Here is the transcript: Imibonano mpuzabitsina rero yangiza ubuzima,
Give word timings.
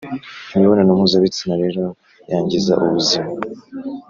Imibonano 0.55 0.91
mpuzabitsina 0.97 1.53
rero 1.63 1.83
yangiza 2.31 2.73
ubuzima, 2.85 3.29